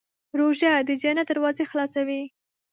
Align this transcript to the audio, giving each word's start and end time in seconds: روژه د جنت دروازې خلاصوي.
روژه 0.39 0.73
د 0.87 0.89
جنت 1.01 1.27
دروازې 1.29 1.63
خلاصوي. 1.71 2.23